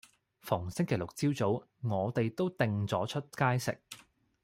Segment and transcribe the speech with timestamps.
[0.39, 1.49] 逢星期六日朝早，
[1.83, 3.79] 我哋都定咗出街食